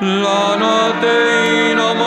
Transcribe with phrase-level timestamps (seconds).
[0.00, 2.06] la te in amor.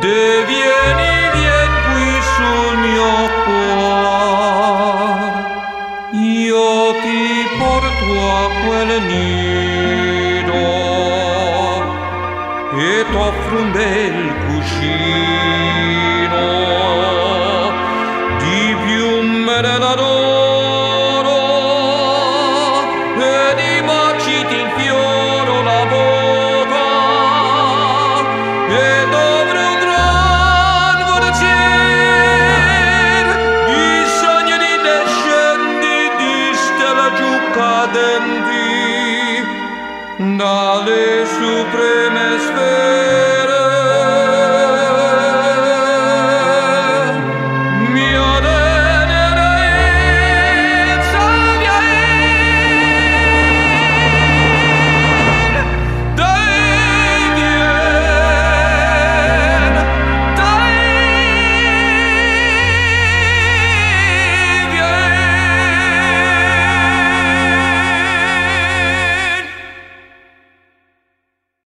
[0.00, 3.12] De vieni vien qui sul mio
[6.12, 6.70] io
[7.02, 7.24] ti
[7.58, 10.62] porto a quel nido.
[12.80, 14.47] E t'offro un bel
[37.58, 39.42] cadenti
[40.36, 42.77] dalle supreme sfere.